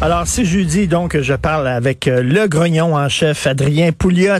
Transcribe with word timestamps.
Alors, 0.00 0.26
c'est 0.26 0.44
jeudi, 0.44 0.88
donc, 0.88 1.16
je 1.20 1.34
parle 1.34 1.68
avec 1.68 2.08
euh, 2.08 2.22
le 2.22 2.48
grognon 2.48 2.96
en 2.96 3.08
chef, 3.08 3.46
Adrien 3.46 3.92
Pouliot, 3.92 4.38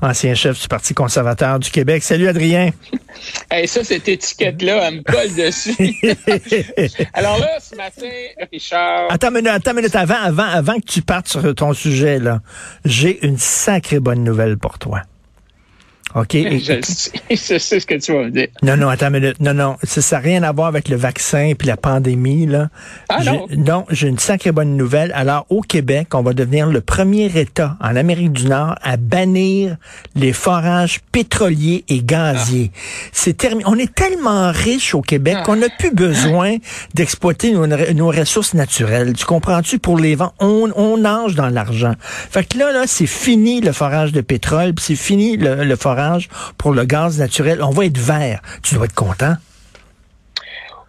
ancien 0.00 0.34
chef 0.34 0.60
du 0.60 0.68
Parti 0.68 0.94
conservateur 0.94 1.58
du 1.58 1.70
Québec. 1.70 2.02
Salut, 2.02 2.28
Adrien. 2.28 2.70
Hey, 3.48 3.68
ça, 3.68 3.84
cette 3.84 4.08
étiquette-là, 4.08 4.88
elle 4.88 4.96
me 4.96 5.02
colle 5.02 5.32
dessus. 5.36 5.76
Alors 7.14 7.38
là, 7.38 7.58
ce 7.60 7.76
matin, 7.76 8.10
Richard... 8.50 9.06
Attends 9.08 9.28
une 9.28 9.34
minute, 9.34 9.50
attends 9.50 9.70
une 9.70 9.76
minute. 9.76 9.94
Avant, 9.94 10.16
avant, 10.20 10.42
avant 10.42 10.74
que 10.74 10.86
tu 10.86 11.00
partes 11.00 11.28
sur 11.28 11.54
ton 11.54 11.72
sujet, 11.74 12.18
là, 12.18 12.40
j'ai 12.84 13.24
une 13.24 13.38
sacrée 13.38 14.00
bonne 14.00 14.24
nouvelle 14.24 14.58
pour 14.58 14.80
toi. 14.80 15.02
OK. 16.14 16.32
je, 17.30 17.36
sais, 17.36 17.58
ce 17.58 17.86
que 17.86 17.94
tu 17.94 18.12
vas 18.12 18.24
me 18.24 18.30
dire. 18.30 18.46
Non, 18.62 18.76
non, 18.76 18.88
attends 18.88 19.08
une 19.08 19.20
minute. 19.20 19.40
Non, 19.40 19.52
non. 19.52 19.76
Ça 19.82 20.16
n'a 20.16 20.22
rien 20.22 20.42
à 20.44 20.52
voir 20.52 20.68
avec 20.68 20.88
le 20.88 20.96
vaccin 20.96 21.52
puis 21.58 21.66
la 21.66 21.76
pandémie, 21.76 22.46
là. 22.46 22.68
Ah 23.08 23.24
non? 23.24 23.46
Non, 23.56 23.84
j'ai 23.90 24.08
une 24.08 24.18
sacrée 24.18 24.52
bonne 24.52 24.76
nouvelle. 24.76 25.10
Alors, 25.16 25.44
au 25.48 25.60
Québec, 25.60 26.14
on 26.14 26.22
va 26.22 26.32
devenir 26.32 26.68
le 26.68 26.80
premier 26.80 27.26
État 27.36 27.76
en 27.80 27.96
Amérique 27.96 28.32
du 28.32 28.46
Nord 28.46 28.76
à 28.82 28.96
bannir 28.96 29.76
les 30.14 30.32
forages 30.32 31.00
pétroliers 31.10 31.84
et 31.88 32.00
gaziers. 32.00 32.70
Ah. 32.72 32.78
C'est 33.12 33.36
terminé. 33.36 33.64
On 33.66 33.76
est 33.76 33.92
tellement 33.92 34.52
riche 34.52 34.94
au 34.94 35.02
Québec 35.02 35.38
ah. 35.40 35.42
qu'on 35.44 35.56
n'a 35.56 35.68
plus 35.68 35.92
besoin 35.92 36.56
d'exploiter 36.94 37.52
nos, 37.52 38.10
ressources 38.10 38.54
naturelles. 38.54 39.14
Tu 39.14 39.24
comprends-tu? 39.24 39.80
Pour 39.80 39.98
les 39.98 40.14
vents, 40.14 40.32
on, 40.38 40.70
on 40.76 40.98
nage 40.98 41.34
dans 41.34 41.48
l'argent. 41.48 41.94
Fait 41.98 42.44
que 42.44 42.56
là, 42.56 42.70
là, 42.70 42.84
c'est 42.86 43.06
fini 43.06 43.60
le 43.60 43.72
forage 43.72 44.12
de 44.12 44.20
pétrole, 44.20 44.74
c'est 44.78 44.94
fini 44.94 45.36
le, 45.36 45.64
le 45.64 45.76
forage 45.76 46.03
pour 46.58 46.72
le 46.72 46.84
gaz 46.84 47.18
naturel. 47.18 47.62
On 47.62 47.70
va 47.70 47.86
être 47.86 47.98
vert. 47.98 48.40
Tu 48.62 48.74
dois 48.74 48.86
être 48.86 48.94
content. 48.94 49.36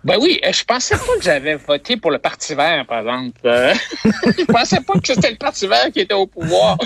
Ben 0.05 0.19
oui, 0.21 0.39
euh, 0.45 0.52
je 0.53 0.63
pensais 0.63 0.95
pas 0.95 1.17
que 1.17 1.23
j'avais 1.23 1.55
voté 1.55 1.97
pour 1.97 2.11
le 2.11 2.19
Parti 2.19 2.53
vert, 2.53 2.85
par 2.85 2.99
exemple. 2.99 3.41
Euh, 3.45 3.73
je 4.05 4.45
pensais 4.45 4.80
pas 4.81 4.93
que 4.99 5.08
c'était 5.08 5.31
le 5.31 5.36
Parti 5.36 5.66
vert 5.66 5.91
qui 5.91 6.02
était 6.02 6.13
au 6.13 6.27
pouvoir. 6.27 6.77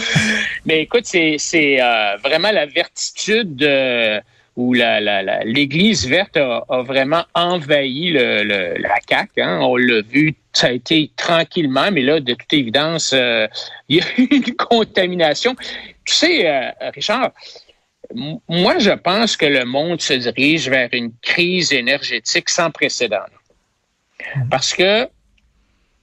Mais 0.65 0.83
écoute, 0.83 1.03
c'est 1.05 1.37
euh, 1.81 2.15
vraiment 2.23 2.51
la 2.51 2.65
vertitude 2.65 3.69
où 4.55 4.73
l'Église 4.73 6.07
verte 6.07 6.37
a, 6.37 6.63
vraiment 6.83 7.25
envahi 7.33 8.13
la 8.13 8.95
CAQ. 9.09 9.41
Hein. 9.41 9.59
On 9.63 9.75
l'a 9.75 10.01
vu, 10.01 10.33
ça 10.53 10.67
a 10.67 10.71
été 10.71 11.11
tranquillement, 11.17 11.91
mais 11.91 12.01
là, 12.01 12.21
de 12.21 12.33
toute 12.33 12.53
évidence, 12.53 13.11
il 13.89 13.97
y 13.97 13.99
a 13.99 14.05
eu 14.17 14.27
une 14.31 14.55
contamination. 14.55 15.57
Tu 16.05 16.15
sais, 16.15 16.73
Richard, 16.95 17.31
moi, 18.15 18.79
je 18.79 18.91
pense 18.91 19.37
que 19.37 19.45
le 19.45 19.65
monde 19.65 20.01
se 20.01 20.13
dirige 20.13 20.69
vers 20.69 20.89
une 20.93 21.11
crise 21.21 21.71
énergétique 21.71 22.49
sans 22.49 22.71
précédent. 22.71 23.25
Parce 24.49 24.73
que 24.73 25.07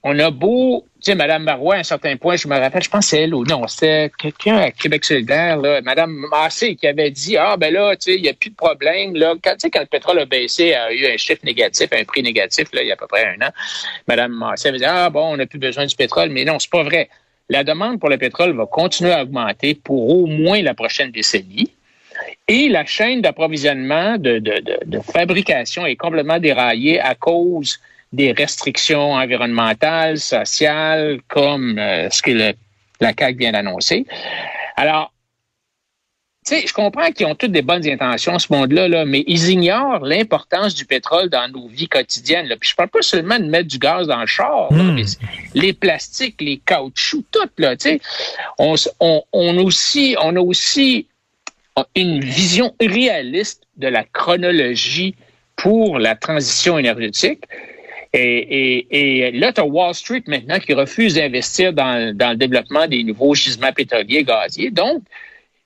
on 0.03 0.17
a 0.19 0.31
beau, 0.31 0.85
tu 0.95 1.11
sais, 1.11 1.15
Mme 1.15 1.43
Marois, 1.43 1.75
à 1.75 1.79
un 1.79 1.83
certain 1.83 2.15
point, 2.15 2.37
je 2.37 2.47
me 2.47 2.57
rappelle, 2.57 2.81
je 2.81 2.89
pense 2.89 3.07
c'est 3.07 3.23
elle 3.23 3.33
ou 3.33 3.43
non, 3.43 3.67
c'était 3.67 4.09
quelqu'un 4.17 4.55
à 4.57 4.71
Québec 4.71 5.03
solidaire, 5.03 5.57
là, 5.57 5.81
Mme 5.81 6.11
Massé, 6.31 6.75
qui 6.75 6.87
avait 6.87 7.11
dit, 7.11 7.35
ah, 7.35 7.57
ben 7.57 7.73
là, 7.73 7.95
tu 7.95 8.11
sais, 8.11 8.15
il 8.15 8.21
n'y 8.21 8.29
a 8.29 8.33
plus 8.33 8.51
de 8.51 8.55
problème, 8.55 9.15
là. 9.15 9.33
Quand, 9.43 9.55
quand 9.61 9.79
le 9.81 9.85
pétrole 9.87 10.19
a 10.19 10.25
baissé, 10.25 10.73
a 10.73 10.93
eu 10.93 11.07
un 11.07 11.17
chiffre 11.17 11.41
négatif, 11.43 11.89
un 11.91 12.05
prix 12.05 12.23
négatif, 12.23 12.69
là, 12.71 12.83
il 12.83 12.87
y 12.87 12.91
a 12.91 12.93
à 12.93 12.97
peu 12.97 13.07
près 13.07 13.25
un 13.25 13.47
an. 13.47 13.49
Mme 14.07 14.31
Massé 14.31 14.69
avait 14.69 14.77
dit, 14.77 14.85
ah, 14.85 15.09
bon, 15.09 15.33
on 15.33 15.37
n'a 15.37 15.45
plus 15.45 15.59
besoin 15.59 15.85
du 15.85 15.95
pétrole, 15.95 16.29
mais 16.29 16.45
non, 16.45 16.57
c'est 16.57 16.71
pas 16.71 16.83
vrai. 16.83 17.09
La 17.49 17.63
demande 17.63 17.99
pour 17.99 18.09
le 18.09 18.17
pétrole 18.17 18.55
va 18.55 18.65
continuer 18.65 19.11
à 19.11 19.23
augmenter 19.23 19.75
pour 19.75 20.09
au 20.09 20.25
moins 20.25 20.61
la 20.61 20.73
prochaine 20.73 21.11
décennie. 21.11 21.71
Et 22.47 22.69
la 22.69 22.85
chaîne 22.85 23.21
d'approvisionnement 23.21 24.17
de, 24.17 24.39
de, 24.39 24.63
de, 24.85 24.99
fabrication 25.01 25.85
est 25.85 25.97
complètement 25.97 26.39
déraillée 26.39 26.99
à 26.99 27.13
cause 27.13 27.79
des 28.13 28.31
restrictions 28.31 29.13
environnementales, 29.13 30.17
sociales, 30.17 31.19
comme 31.27 31.77
euh, 31.77 32.09
ce 32.09 32.21
que 32.21 32.31
la 33.01 33.13
CAQ 33.17 33.37
vient 33.37 33.51
d'annoncer. 33.51 34.05
Alors, 34.77 35.11
tu 36.47 36.55
sais, 36.55 36.65
je 36.65 36.73
comprends 36.73 37.11
qu'ils 37.11 37.25
ont 37.25 37.35
toutes 37.35 37.51
des 37.51 37.61
bonnes 37.61 37.85
intentions, 37.85 38.39
ce 38.39 38.53
monde-là, 38.53 38.87
là, 38.87 39.03
mais 39.03 39.25
ils 39.27 39.49
ignorent 39.49 40.05
l'importance 40.05 40.73
du 40.73 40.85
pétrole 40.85 41.29
dans 41.29 41.51
nos 41.51 41.67
vies 41.67 41.89
quotidiennes. 41.89 42.47
Là. 42.47 42.55
Puis 42.55 42.69
je 42.69 42.75
parle 42.75 42.87
pas 42.87 43.01
seulement 43.01 43.37
de 43.37 43.43
mettre 43.43 43.67
du 43.67 43.77
gaz 43.77 44.07
dans 44.07 44.21
le 44.21 44.27
char, 44.27 44.71
hmm. 44.71 44.95
mais 44.95 45.03
les 45.53 45.73
plastiques, 45.73 46.39
les 46.39 46.61
caoutchoucs, 46.65 47.25
tout, 47.29 47.49
là, 47.57 47.75
tu 47.75 47.89
sais. 47.89 48.01
On, 48.57 48.75
on, 49.01 49.23
on, 49.33 49.57
aussi, 49.57 50.15
on 50.21 50.37
a 50.37 50.39
aussi 50.39 51.07
une 51.95 52.19
vision 52.19 52.73
réaliste 52.79 53.63
de 53.77 53.87
la 53.87 54.03
chronologie 54.03 55.15
pour 55.55 55.99
la 55.99 56.15
transition 56.15 56.77
énergétique. 56.77 57.43
Et, 58.13 58.87
et, 59.27 59.31
là, 59.31 59.53
tu 59.53 59.61
as 59.61 59.65
Wall 59.65 59.93
Street 59.93 60.23
maintenant 60.27 60.59
qui 60.59 60.73
refuse 60.73 61.15
d'investir 61.15 61.73
dans, 61.73 62.15
dans, 62.15 62.31
le 62.31 62.35
développement 62.35 62.87
des 62.87 63.03
nouveaux 63.03 63.35
gisements 63.35 63.73
pétroliers 63.73 64.23
gaziers. 64.23 64.71
Donc, 64.71 65.03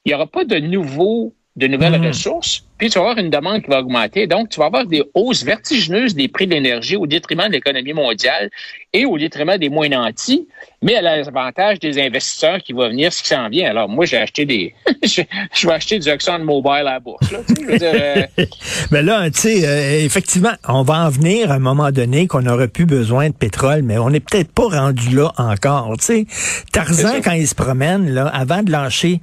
il 0.03 0.09
n'y 0.09 0.15
aura 0.15 0.27
pas 0.27 0.43
de 0.43 0.57
nouveaux 0.57 1.33
de 1.55 1.67
nouvelles 1.67 1.99
hmm. 1.99 2.07
ressources, 2.07 2.63
puis 2.81 2.89
tu 2.89 2.97
vas 2.97 3.11
avoir 3.11 3.23
une 3.23 3.29
demande 3.29 3.61
qui 3.61 3.69
va 3.69 3.81
augmenter. 3.81 4.25
Donc, 4.25 4.49
tu 4.49 4.59
vas 4.59 4.65
avoir 4.65 4.87
des 4.87 5.03
hausses 5.13 5.43
vertigineuses 5.43 6.15
des 6.15 6.27
prix 6.27 6.47
de 6.47 6.53
l'énergie 6.55 6.95
au 6.95 7.05
détriment 7.05 7.45
de 7.45 7.51
l'économie 7.51 7.93
mondiale 7.93 8.49
et 8.91 9.05
au 9.05 9.19
détriment 9.19 9.55
des 9.59 9.69
moins 9.69 9.87
nantis, 9.87 10.47
mais 10.81 10.95
à 10.95 11.01
l'avantage 11.03 11.77
des 11.77 12.01
investisseurs 12.01 12.57
qui 12.57 12.73
vont 12.73 12.89
venir, 12.89 13.13
ce 13.13 13.21
qui 13.21 13.29
s'en 13.29 13.49
vient. 13.49 13.69
Alors, 13.69 13.87
moi, 13.87 14.05
j'ai 14.05 14.17
acheté 14.17 14.45
des... 14.45 14.73
je 15.03 15.67
vais 15.67 15.73
acheter 15.73 15.99
du 15.99 16.09
Exxon 16.09 16.39
Mobile 16.39 16.71
à 16.71 16.83
la 16.83 16.99
bourse. 16.99 17.31
Là, 17.31 17.39
euh, 17.69 18.25
mais 18.91 19.03
là, 19.03 19.29
tu 19.29 19.39
sais, 19.41 19.67
euh, 19.67 20.03
effectivement, 20.03 20.53
on 20.67 20.81
va 20.81 21.05
en 21.05 21.09
venir 21.09 21.51
à 21.51 21.55
un 21.55 21.59
moment 21.59 21.91
donné 21.91 22.25
qu'on 22.25 22.41
n'aurait 22.41 22.67
plus 22.67 22.87
besoin 22.87 23.29
de 23.29 23.35
pétrole, 23.35 23.83
mais 23.83 23.99
on 23.99 24.09
n'est 24.09 24.19
peut-être 24.19 24.51
pas 24.51 24.69
rendu 24.69 25.15
là 25.15 25.31
encore. 25.37 25.95
Tu 25.99 26.05
sais, 26.05 26.25
Tarzan, 26.73 27.21
quand 27.23 27.33
il 27.33 27.47
se 27.47 27.53
promène, 27.53 28.09
là, 28.09 28.25
avant 28.25 28.63
de 28.63 28.71
lâcher 28.71 29.21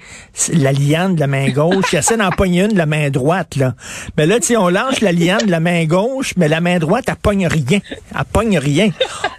la 0.52 0.70
liane 0.70 1.16
de 1.16 1.20
la 1.20 1.26
main 1.26 1.48
gauche, 1.48 1.92
il 1.92 1.98
essaie 1.98 2.16
d'en 2.16 2.30
pogner 2.36 2.62
une 2.62 2.72
de 2.72 2.78
la 2.78 2.86
main 2.86 3.10
droite. 3.10 3.47
Là. 3.56 3.74
Mais 4.16 4.26
là, 4.26 4.40
tu 4.40 4.48
sais, 4.48 4.56
on 4.56 4.68
lâche 4.68 5.00
la 5.00 5.12
liane 5.12 5.46
de 5.46 5.50
la 5.50 5.60
main 5.60 5.84
gauche, 5.84 6.34
mais 6.36 6.48
la 6.48 6.60
main 6.60 6.78
droite, 6.78 7.04
elle 7.08 7.16
pogne 7.16 7.46
rien. 7.46 7.80
Elle 7.90 8.24
pogne 8.32 8.58
rien. 8.58 8.90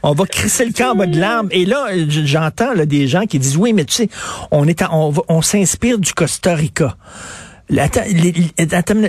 On 0.04 0.14
va 0.14 0.26
crisser 0.26 0.66
le 0.66 0.74
camp 0.74 0.92
en 0.92 0.96
bas 0.96 1.06
de 1.06 1.20
l'arbre. 1.20 1.50
Et 1.52 1.66
là, 1.66 1.88
j'entends 2.08 2.74
des 2.76 3.08
gens 3.08 3.26
qui 3.26 3.40
disent, 3.40 3.58
oui, 3.58 3.74
mais 3.74 3.86
tu 3.86 3.96
sais, 3.96 4.10
on 4.52 4.68
est 4.68 4.82
on, 4.92 5.14
on 5.28 5.42
s'inspire 5.42 6.00
du 6.00 6.14
Costa 6.14 6.56
Rica. 6.56 6.96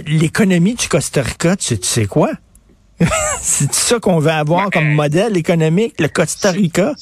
L'économie 0.06 0.74
du 0.74 0.88
Costa 0.88 1.22
Rica, 1.22 1.56
tu, 1.56 1.78
sais 1.80 2.06
quoi? 2.06 2.30
c'est 3.40 3.72
ça 3.72 3.98
qu'on 3.98 4.18
veut 4.18 4.30
avoir 4.30 4.70
comme 4.70 4.92
modèle 4.92 5.36
économique, 5.36 5.94
le 5.98 6.08
Costa 6.08 6.50
Rica? 6.50 6.94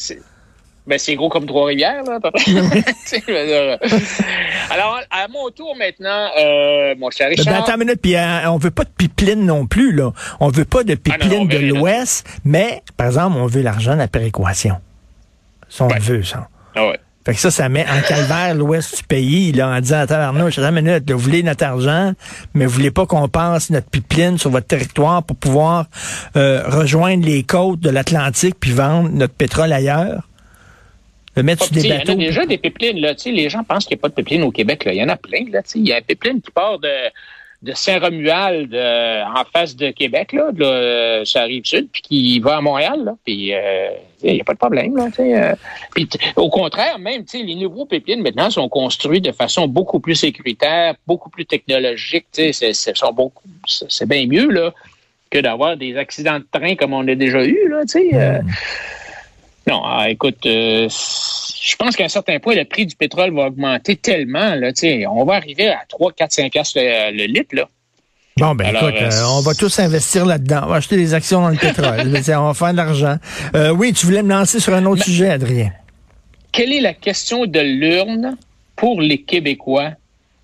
Ben, 0.88 0.98
c'est 0.98 1.14
gros 1.16 1.28
comme 1.28 1.44
Trois-Rivières, 1.44 2.02
là, 2.04 2.14
à 2.14 2.20
peu 2.20 2.30
près. 2.30 2.44
Alors, 4.70 5.00
à 5.10 5.28
mon 5.28 5.50
tour 5.50 5.76
maintenant, 5.76 6.28
euh, 6.38 6.94
mon 6.96 7.10
cher 7.10 7.28
Richard. 7.28 7.44
Ben, 7.44 7.62
attends 7.62 7.74
une 7.74 7.80
minute, 7.80 8.00
puis 8.00 8.16
euh, 8.16 8.50
on 8.50 8.56
veut 8.56 8.70
pas 8.70 8.84
de 8.84 8.90
pipeline 8.96 9.44
non 9.44 9.66
plus, 9.66 9.92
là. 9.92 10.12
On 10.40 10.48
veut 10.48 10.64
pas 10.64 10.84
de 10.84 10.94
ah, 10.94 10.96
pipeline 10.96 11.46
de 11.46 11.58
l'Ouest, 11.58 12.26
mais, 12.44 12.82
par 12.96 13.08
exemple, 13.08 13.36
on 13.36 13.46
veut 13.46 13.60
l'argent 13.60 13.92
de 13.92 13.98
la 13.98 14.08
péréquation. 14.08 14.76
Ça, 15.68 15.84
on 15.84 15.88
veut, 15.88 16.22
ça. 16.22 16.48
Ah 16.74 16.86
ouais. 16.88 16.98
Fait 17.26 17.34
que 17.34 17.40
ça, 17.40 17.50
ça 17.50 17.68
met 17.68 17.84
en 17.84 18.00
calvaire 18.00 18.54
l'ouest 18.54 18.96
du 18.96 19.02
pays, 19.02 19.52
là, 19.52 19.68
en 19.68 19.80
disant 19.80 20.06
tabarnouche, 20.06 20.58
attends 20.58 20.74
une 20.74 20.82
minute, 20.82 21.10
vous 21.10 21.18
voulez 21.18 21.42
notre 21.42 21.64
argent, 21.64 22.14
mais 22.54 22.64
vous 22.64 22.72
voulez 22.72 22.90
pas 22.90 23.04
qu'on 23.04 23.28
passe 23.28 23.68
notre 23.68 23.90
pipeline 23.90 24.38
sur 24.38 24.48
votre 24.48 24.66
territoire 24.66 25.22
pour 25.22 25.36
pouvoir 25.36 25.84
euh, 26.36 26.62
rejoindre 26.66 27.26
les 27.26 27.42
côtes 27.42 27.80
de 27.80 27.90
l'Atlantique 27.90 28.54
puis 28.58 28.72
vendre 28.72 29.10
notre 29.10 29.34
pétrole 29.34 29.74
ailleurs? 29.74 30.27
Le 31.38 31.44
mettre 31.44 31.64
sur 31.64 31.72
des 31.72 31.88
bateaux. 31.88 32.12
Il 32.14 32.22
y 32.22 32.26
a 32.26 32.28
déjà 32.30 32.46
des 32.46 32.58
pipelines, 32.58 33.00
là. 33.00 33.14
Les 33.24 33.48
gens 33.48 33.62
pensent 33.62 33.86
qu'il 33.86 33.96
n'y 33.96 34.00
a 34.00 34.02
pas 34.02 34.08
de 34.08 34.14
pipeline 34.14 34.42
au 34.42 34.50
Québec, 34.50 34.84
là. 34.84 34.92
Il 34.92 34.98
y 34.98 35.02
en 35.04 35.08
a 35.08 35.16
plein, 35.16 35.44
là. 35.50 35.60
Il 35.74 35.86
y 35.86 35.92
a 35.92 35.96
un 35.96 36.02
pipeline 36.02 36.40
qui 36.40 36.50
part 36.50 36.80
de 36.80 36.88
de 37.62 37.72
Saint-Romuald 37.72 38.72
euh, 38.72 39.22
en 39.24 39.44
face 39.44 39.74
de 39.74 39.90
Québec, 39.90 40.32
là, 40.32 40.52
de, 40.52 41.24
ça 41.24 41.40
arrive 41.40 41.64
sud, 41.64 41.88
puis 41.92 42.02
qui 42.02 42.38
va 42.38 42.58
à 42.58 42.60
Montréal, 42.60 43.02
là, 43.04 43.16
puis 43.24 43.46
il 43.46 43.54
euh, 43.54 43.90
n'y 44.22 44.40
a 44.40 44.44
pas 44.44 44.52
de 44.52 44.58
problème. 44.58 44.96
Là, 44.96 45.08
euh. 45.18 45.54
puis, 45.92 46.08
au 46.36 46.50
contraire, 46.50 46.98
même 47.00 47.24
les 47.32 47.54
nouveaux 47.56 47.84
pipelines 47.84 48.22
maintenant 48.22 48.50
sont 48.50 48.68
construits 48.68 49.20
de 49.20 49.32
façon 49.32 49.66
beaucoup 49.66 49.98
plus 49.98 50.14
sécuritaire, 50.14 50.94
beaucoup 51.06 51.30
plus 51.30 51.46
technologique. 51.46 52.26
C'est, 52.32 54.06
bien 54.06 54.26
mieux 54.26 54.50
là, 54.50 54.72
que 55.28 55.38
d'avoir 55.38 55.76
des 55.76 55.96
accidents 55.96 56.38
de 56.38 56.46
train 56.50 56.76
comme 56.76 56.92
on 56.92 57.06
a 57.08 57.14
déjà 57.16 57.44
eu. 57.44 57.68
Là, 57.68 57.82
sais. 57.86 58.10
Non, 59.68 59.82
ah, 59.84 60.08
écoute, 60.08 60.46
euh, 60.46 60.88
je 60.88 61.76
pense 61.76 61.94
qu'à 61.94 62.04
un 62.04 62.08
certain 62.08 62.38
point, 62.38 62.54
le 62.54 62.64
prix 62.64 62.86
du 62.86 62.96
pétrole 62.96 63.34
va 63.34 63.48
augmenter 63.48 63.96
tellement. 63.96 64.54
Là, 64.54 64.70
on 65.10 65.24
va 65.26 65.34
arriver 65.34 65.68
à 65.68 65.80
3, 65.86 66.12
4, 66.12 66.32
5 66.32 66.52
le, 66.54 67.26
litre. 67.26 67.54
Là. 67.54 67.68
Bon, 68.38 68.54
ben 68.54 68.74
écoute, 68.74 68.94
euh, 68.94 69.10
euh, 69.12 69.26
on 69.28 69.42
va 69.42 69.52
tous 69.54 69.78
investir 69.78 70.24
là-dedans. 70.24 70.62
On 70.64 70.68
va 70.68 70.76
acheter 70.76 70.96
des 70.96 71.12
actions 71.12 71.42
dans 71.42 71.50
le 71.50 71.58
pétrole. 71.58 72.00
on 72.38 72.46
va 72.46 72.54
faire 72.54 72.72
de 72.72 72.76
l'argent. 72.78 73.16
oui, 73.74 73.92
tu 73.92 74.06
voulais 74.06 74.22
me 74.22 74.30
lancer 74.30 74.58
sur 74.58 74.72
un 74.72 74.86
autre 74.86 75.04
sujet, 75.04 75.28
Adrien. 75.28 75.70
Quelle 76.50 76.72
est 76.72 76.80
la 76.80 76.94
question 76.94 77.44
de 77.44 77.60
l'urne 77.60 78.38
pour 78.74 79.02
les 79.02 79.20
Québécois 79.20 79.90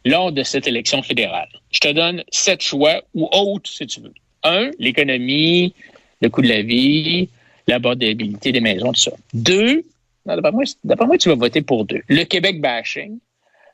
lors 0.05 0.33
de 0.33 0.43
cette 0.43 0.67
élection 0.67 1.03
fédérale? 1.03 1.49
Je 1.73 1.79
te 1.79 1.89
donne 1.91 2.23
sept 2.31 2.63
choix 2.63 3.01
ou 3.15 3.31
autres, 3.33 3.71
si 3.71 3.87
tu 3.87 4.01
veux. 4.03 4.13
Un, 4.43 4.71
l'économie, 4.79 5.73
le 6.21 6.29
coût 6.29 6.43
de 6.43 6.49
la 6.49 6.61
vie, 6.61 7.31
l'abordabilité 7.67 8.53
des 8.53 8.61
maisons, 8.61 8.93
tout 8.93 9.01
ça. 9.01 9.13
Deux, 9.33 9.85
d'après 10.27 10.53
moi, 10.53 10.65
moi, 11.07 11.19
tu 11.19 11.29
vas 11.29 11.35
voter 11.35 11.63
pour 11.63 11.85
deux. 11.85 12.03
Le 12.09 12.25
Québec 12.25 12.61
bashing. 12.61 13.19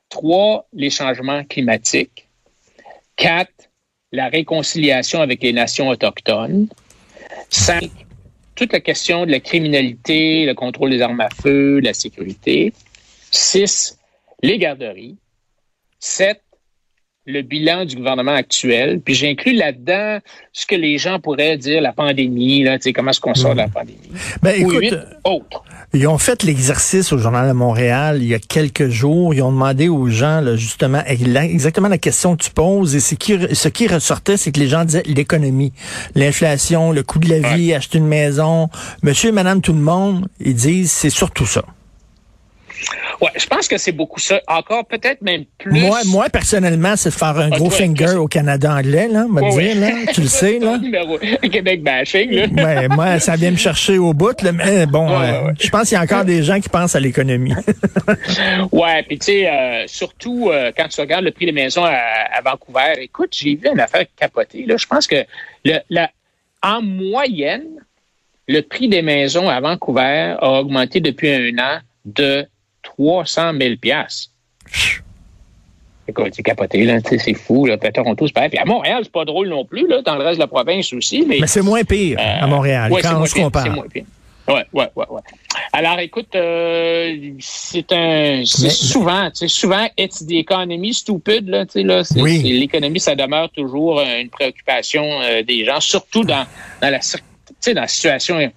Trois, 0.08 0.66
les 0.72 0.90
changements 0.90 1.44
climatiques. 1.44 2.28
Quatre, 3.16 3.70
la 4.12 4.28
réconciliation 4.28 5.20
avec 5.20 5.42
les 5.42 5.52
nations 5.52 5.88
autochtones. 5.88 6.68
Cinq, 7.48 7.90
toute 8.54 8.72
la 8.72 8.80
question 8.80 9.24
de 9.24 9.30
la 9.30 9.40
criminalité, 9.40 10.46
le 10.46 10.54
contrôle 10.54 10.90
des 10.90 11.00
armes 11.00 11.20
à 11.20 11.28
feu, 11.30 11.78
la 11.80 11.94
sécurité. 11.94 12.72
Six, 13.30 13.98
les 14.42 14.58
garderies. 14.58 15.16
Sept, 16.00 16.42
le 17.30 17.42
bilan 17.42 17.84
du 17.84 17.96
gouvernement 17.96 18.34
actuel. 18.34 19.00
Puis 19.00 19.14
j'inclus 19.14 19.54
là-dedans 19.54 20.18
ce 20.52 20.66
que 20.66 20.74
les 20.74 20.98
gens 20.98 21.20
pourraient 21.20 21.56
dire 21.56 21.80
la 21.80 21.92
pandémie, 21.92 22.62
là, 22.64 22.78
comment 22.94 23.10
est-ce 23.10 23.20
qu'on 23.20 23.34
sort 23.34 23.52
de 23.52 23.58
la 23.58 23.66
hmm. 23.66 23.72
pandémie. 23.72 23.98
Ben, 24.42 24.54
écoute, 24.60 24.98
autres. 25.24 25.62
Ils 25.92 26.06
ont 26.06 26.18
fait 26.18 26.44
l'exercice 26.44 27.12
au 27.12 27.18
Journal 27.18 27.48
de 27.48 27.52
Montréal 27.52 28.18
il 28.20 28.28
y 28.28 28.34
a 28.34 28.38
quelques 28.38 28.88
jours. 28.88 29.34
Ils 29.34 29.42
ont 29.42 29.50
demandé 29.50 29.88
aux 29.88 30.06
gens, 30.08 30.40
là, 30.40 30.54
justement, 30.54 31.02
exactement 31.04 31.88
la 31.88 31.98
question 31.98 32.36
que 32.36 32.44
tu 32.44 32.50
poses. 32.50 32.94
Et 32.94 33.00
ce 33.00 33.14
qui, 33.16 33.36
ce 33.52 33.68
qui 33.68 33.88
ressortait, 33.88 34.36
c'est 34.36 34.52
que 34.52 34.60
les 34.60 34.68
gens 34.68 34.84
disaient 34.84 35.02
l'économie, 35.06 35.72
l'inflation, 36.14 36.92
le 36.92 37.02
coût 37.02 37.18
de 37.18 37.28
la 37.28 37.54
vie, 37.54 37.74
acheter 37.74 37.98
une 37.98 38.06
maison. 38.06 38.68
Monsieur 39.02 39.30
et 39.30 39.32
madame 39.32 39.60
tout 39.60 39.72
le 39.72 39.80
monde, 39.80 40.28
ils 40.40 40.54
disent 40.54 40.92
c'est 40.92 41.10
surtout 41.10 41.46
ça. 41.46 41.64
Ouais, 43.20 43.30
je 43.36 43.46
pense 43.46 43.68
que 43.68 43.76
c'est 43.76 43.92
beaucoup 43.92 44.20
ça. 44.20 44.40
Encore 44.46 44.86
peut-être 44.86 45.20
même 45.22 45.44
plus. 45.58 45.80
Moi, 45.80 46.00
moi 46.06 46.28
personnellement, 46.30 46.96
c'est 46.96 47.10
de 47.10 47.14
faire 47.14 47.36
un 47.38 47.50
ah, 47.52 47.56
gros 47.56 47.70
finger 47.70 48.16
au 48.16 48.26
Canada 48.26 48.74
anglais, 48.74 49.08
là, 49.08 49.26
me 49.28 49.50
dire, 49.52 49.76
là. 49.76 50.12
Tu 50.12 50.22
le 50.22 50.26
sais, 50.28 50.58
là. 50.58 50.78
Québec 51.48 51.82
bashing, 51.82 52.30
là. 52.30 52.46
Ouais, 52.46 52.88
moi, 52.88 53.18
ça 53.18 53.36
vient 53.36 53.50
me 53.50 53.56
chercher 53.56 53.98
au 53.98 54.14
bout, 54.14 54.40
là. 54.42 54.52
Mais 54.52 54.86
bon, 54.86 55.10
euh, 55.10 55.52
je 55.58 55.68
pense 55.68 55.88
qu'il 55.88 55.96
y 55.96 56.00
a 56.00 56.02
encore 56.02 56.24
des 56.24 56.42
gens 56.42 56.60
qui 56.60 56.68
pensent 56.68 56.96
à 56.96 57.00
l'économie. 57.00 57.54
ouais, 58.72 59.02
puis 59.02 59.18
tu 59.18 59.26
sais, 59.26 59.50
euh, 59.50 59.86
surtout 59.86 60.50
euh, 60.50 60.72
quand 60.76 60.88
tu 60.88 61.00
regardes 61.00 61.24
le 61.24 61.32
prix 61.32 61.46
des 61.46 61.52
maisons 61.52 61.84
à, 61.84 62.40
Vancouver, 62.42 62.94
écoute, 63.02 63.36
j'ai 63.36 63.54
vu 63.56 63.68
une 63.70 63.80
affaire 63.80 64.04
capotée, 64.16 64.64
là. 64.66 64.76
Je 64.78 64.86
pense 64.86 65.06
que 65.06 65.24
le, 65.64 65.78
la, 65.90 66.10
en 66.62 66.80
moyenne, 66.80 67.66
le 68.48 68.62
prix 68.62 68.88
des 68.88 69.02
maisons 69.02 69.48
à 69.48 69.60
Vancouver 69.60 70.36
a 70.40 70.60
augmenté 70.60 71.00
depuis 71.00 71.30
un 71.30 71.58
an 71.58 71.78
de 72.04 72.46
300 72.82 73.52
000 73.60 73.74
Écoute, 76.08 76.32
c'est 76.32 76.42
capoté, 76.42 76.84
là. 76.84 76.98
C'est 77.04 77.34
fou, 77.34 77.66
là. 77.66 77.76
À 77.80 77.92
Toronto, 77.92 78.26
c'est 78.26 78.32
pareil. 78.32 78.50
Puis 78.50 78.58
à 78.58 78.64
Montréal, 78.64 79.00
c'est 79.04 79.12
pas 79.12 79.24
drôle 79.24 79.48
non 79.48 79.64
plus, 79.64 79.86
là. 79.86 80.02
Dans 80.02 80.16
le 80.16 80.24
reste 80.24 80.38
de 80.38 80.42
la 80.42 80.48
province 80.48 80.92
aussi. 80.92 81.24
Mais, 81.26 81.38
mais 81.40 81.46
c'est 81.46 81.62
moins 81.62 81.84
pire 81.84 82.18
à 82.18 82.46
Montréal, 82.46 82.90
ouais, 82.90 83.02
quand 83.02 83.20
on 83.20 83.26
se 83.26 83.34
compare. 83.34 83.62
C'est 83.62 83.70
moins 83.70 83.86
pire. 83.86 84.04
Ouais, 84.48 84.66
ouais, 84.72 84.88
ouais, 84.96 85.06
ouais. 85.08 85.20
Alors, 85.72 86.00
écoute, 86.00 86.34
euh, 86.34 87.32
c'est 87.38 87.92
un, 87.92 88.42
c'est 88.44 88.70
souvent, 88.70 89.30
tu 89.30 89.36
sais, 89.36 89.48
souvent, 89.48 89.86
it's 89.96 90.26
the 90.26 90.32
economy 90.32 90.92
stupid, 90.92 91.48
là, 91.48 91.66
tu 91.66 91.72
sais, 91.72 91.82
là, 91.84 92.02
c'est, 92.02 92.20
l'économie, 92.20 92.98
ça 92.98 93.14
demeure 93.14 93.50
toujours 93.50 94.00
une 94.00 94.28
préoccupation 94.28 95.04
euh, 95.22 95.42
des 95.42 95.64
gens, 95.64 95.78
surtout 95.78 96.24
dans, 96.24 96.46
dans 96.80 96.90
la, 96.90 96.98
tu 96.98 97.18
sais, 97.60 97.74
dans 97.74 97.82
la 97.82 97.88
situation 97.88 98.50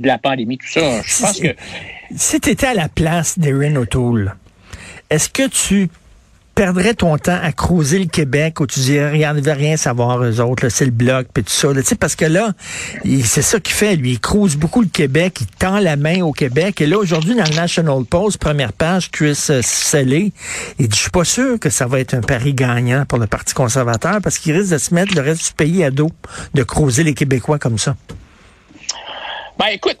de 0.00 0.06
la 0.06 0.18
pandémie, 0.18 0.58
tout 0.58 0.66
ça. 0.66 1.02
Je 1.02 1.22
pense 1.22 1.40
que 1.40 1.54
si 2.16 2.40
tu 2.40 2.50
étais 2.50 2.66
à 2.66 2.74
la 2.74 2.88
place 2.88 3.38
d'Erin 3.38 3.76
O'Toole, 3.76 4.34
est-ce 5.10 5.28
que 5.28 5.46
tu 5.46 5.88
perdrais 6.54 6.94
ton 6.94 7.16
temps 7.16 7.38
à 7.42 7.52
creuser 7.52 7.98
le 7.98 8.06
Québec 8.06 8.60
où 8.60 8.66
tu 8.66 8.80
dirais, 8.80 9.12
regarde, 9.12 9.38
il 9.38 9.44
veut 9.44 9.52
rien 9.52 9.76
savoir, 9.76 10.22
eux 10.22 10.40
autres, 10.40 10.68
c'est 10.68 10.84
le 10.84 10.90
bloc, 10.90 11.28
puis 11.32 11.42
tout 11.42 11.52
ça. 11.52 11.68
sais, 11.82 11.94
parce 11.94 12.16
que 12.16 12.26
là, 12.26 12.52
c'est 13.24 13.42
ça 13.42 13.60
qu'il 13.60 13.74
fait, 13.74 13.96
lui. 13.96 14.12
Il 14.12 14.20
crouse 14.20 14.56
beaucoup 14.56 14.82
le 14.82 14.88
Québec, 14.88 15.38
il 15.40 15.46
tend 15.46 15.78
la 15.78 15.96
main 15.96 16.22
au 16.22 16.32
Québec. 16.32 16.80
Et 16.80 16.86
là, 16.86 16.98
aujourd'hui, 16.98 17.34
dans 17.34 17.48
le 17.48 17.54
National 17.54 18.04
Post, 18.04 18.38
première 18.38 18.72
page, 18.74 19.10
Chris 19.10 19.36
Sellé, 19.62 20.32
il 20.78 20.88
dit, 20.88 20.96
je 20.96 21.02
suis 21.02 21.10
pas 21.10 21.24
sûr 21.24 21.58
que 21.58 21.70
ça 21.70 21.86
va 21.86 21.98
être 22.00 22.14
un 22.14 22.20
pari 22.20 22.52
gagnant 22.52 23.06
pour 23.06 23.18
le 23.18 23.26
Parti 23.26 23.54
conservateur 23.54 24.20
parce 24.22 24.38
qu'il 24.38 24.54
risque 24.54 24.72
de 24.72 24.78
se 24.78 24.92
mettre 24.94 25.14
le 25.14 25.22
reste 25.22 25.46
du 25.46 25.52
pays 25.54 25.82
à 25.82 25.90
dos 25.90 26.10
de 26.52 26.62
creuser 26.62 27.04
les 27.04 27.14
Québécois 27.14 27.58
comme 27.58 27.78
ça. 27.78 27.96
Ben, 29.60 29.66
écoute, 29.74 29.98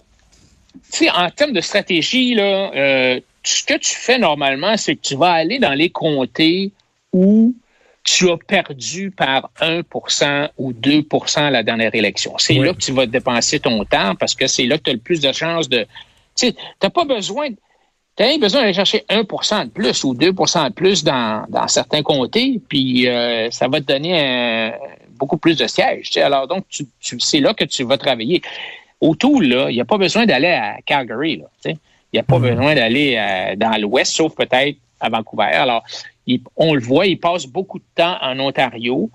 tu 0.90 1.10
en 1.10 1.28
termes 1.28 1.52
de 1.52 1.60
stratégie, 1.60 2.34
là, 2.34 2.72
euh, 2.74 3.20
ce 3.42 3.62
que 3.62 3.74
tu 3.74 3.94
fais 3.94 4.16
normalement, 4.16 4.74
c'est 4.78 4.96
que 4.96 5.02
tu 5.02 5.16
vas 5.16 5.32
aller 5.32 5.58
dans 5.58 5.74
les 5.74 5.90
comtés 5.90 6.72
où 7.12 7.54
tu 8.02 8.30
as 8.30 8.38
perdu 8.38 9.10
par 9.10 9.50
1% 9.60 10.48
ou 10.56 10.72
2 10.72 11.04
à 11.36 11.50
la 11.50 11.62
dernière 11.62 11.94
élection. 11.94 12.38
C'est 12.38 12.54
là 12.54 12.72
que 12.72 12.78
tu 12.78 12.92
vas 12.92 13.04
dépenser 13.04 13.60
ton 13.60 13.84
temps 13.84 14.14
parce 14.14 14.34
que 14.34 14.46
c'est 14.46 14.64
là 14.64 14.78
que 14.78 14.84
tu 14.84 14.90
as 14.90 14.94
le 14.94 14.98
plus 14.98 15.20
de 15.20 15.30
chances 15.30 15.68
de... 15.68 15.86
Tu 16.34 16.54
t'as 16.78 16.88
pas 16.88 17.04
besoin... 17.04 17.50
Tu 18.16 18.38
besoin 18.38 18.62
d'aller 18.62 18.72
chercher 18.72 19.04
1% 19.10 19.64
de 19.66 19.70
plus 19.70 20.04
ou 20.04 20.14
2% 20.14 20.68
de 20.68 20.72
plus 20.72 21.04
dans, 21.04 21.44
dans 21.50 21.68
certains 21.68 22.02
comtés, 22.02 22.60
puis 22.66 23.06
euh, 23.06 23.50
ça 23.50 23.68
va 23.68 23.80
te 23.80 23.86
donner 23.86 24.72
beaucoup 25.10 25.36
plus 25.36 25.58
de 25.58 25.66
sièges. 25.66 26.16
Alors 26.16 26.48
donc, 26.48 26.64
tu, 26.68 26.86
c'est 27.18 27.40
là 27.40 27.52
que 27.52 27.64
tu 27.64 27.84
vas 27.84 27.98
travailler. 27.98 28.40
Autour, 29.00 29.40
là, 29.40 29.70
il 29.70 29.74
n'y 29.74 29.80
a 29.80 29.84
pas 29.84 29.96
besoin 29.96 30.26
d'aller 30.26 30.48
à 30.48 30.76
Calgary. 30.84 31.42
il 31.64 31.76
n'y 32.12 32.20
a 32.20 32.22
pas 32.22 32.38
hmm. 32.38 32.42
besoin 32.42 32.74
d'aller 32.74 33.16
euh, 33.16 33.56
dans 33.56 33.80
l'ouest, 33.80 34.12
sauf 34.12 34.34
peut-être 34.34 34.76
à 35.00 35.08
Vancouver. 35.08 35.44
Alors, 35.44 35.82
on 36.56 36.74
le 36.74 36.80
voit, 36.80 37.06
il 37.06 37.18
passe 37.18 37.46
beaucoup 37.46 37.78
de 37.78 37.84
temps 37.94 38.16
en 38.20 38.38
Ontario 38.38 39.10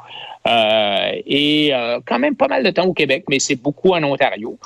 euh, 0.48 1.12
et 1.26 1.74
euh, 1.74 2.00
quand 2.06 2.20
même 2.20 2.36
pas 2.36 2.48
mal 2.48 2.64
de 2.64 2.72
temps 2.72 2.86
au 2.86 2.94
Québec, 2.94 3.26
mais 3.30 3.40
c'est 3.40 3.56
beaucoup 3.56 3.94
en 3.94 4.04
Ontario. 4.04 4.58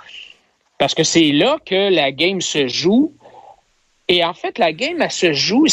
Parce 0.78 0.96
que 0.96 1.04
c'est 1.04 1.32
là 1.32 1.58
que 1.66 1.94
la 1.94 2.12
game 2.12 2.40
se 2.40 2.68
joue. 2.68 3.14
Et 4.08 4.24
en 4.24 4.34
fait, 4.34 4.58
la 4.58 4.72
game, 4.72 5.02
elle 5.02 5.12
se 5.12 5.34
joue. 5.34 5.66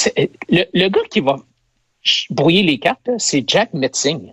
Le, 0.48 0.88
gars 0.88 1.00
qui 1.10 1.20
va 1.20 1.36
brouiller 2.30 2.64
les 2.64 2.78
cartes, 2.78 3.08
c'est 3.18 3.48
Jack 3.48 3.72
Metzing. 3.72 4.32